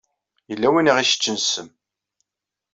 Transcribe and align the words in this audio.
Yella 0.49 0.67
win 0.73 0.89
i 0.91 0.93
ɣ-iseččen 0.95 1.37
ssem. 1.41 1.69